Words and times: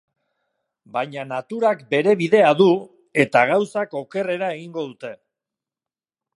Baina 0.95 1.25
naturak 1.31 1.83
bere 1.91 2.15
bidea 2.23 2.49
du 2.63 2.67
eta 3.27 3.45
gauzak 3.53 3.95
okerrera 4.03 4.53
egingo 4.57 4.87
dute. 4.91 5.17